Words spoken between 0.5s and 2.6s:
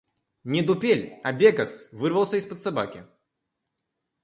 дупель, а бекас вырвался из-под